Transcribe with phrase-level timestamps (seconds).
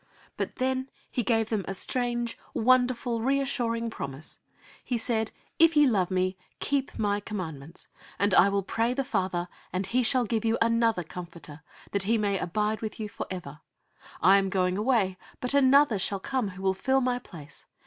[0.35, 4.39] But then He gave them a strange, wonderful, reassuring promise:
[4.83, 7.87] He said, "If ye love Me, keep My commandments.
[8.17, 11.61] And I will pray the Father, and He shall give you another Comforter,
[11.91, 14.09] that He may abide with you for ever" (John xiv.
[14.09, 14.19] 15, 16).
[14.31, 17.67] I am going away, but Another shall come, who will fill My place.